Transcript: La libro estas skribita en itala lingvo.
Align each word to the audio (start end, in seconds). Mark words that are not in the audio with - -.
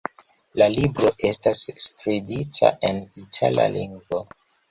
La 0.59 0.67
libro 0.75 1.09
estas 1.27 1.61
skribita 1.87 2.73
en 2.89 3.03
itala 3.25 3.67
lingvo. 3.77 4.25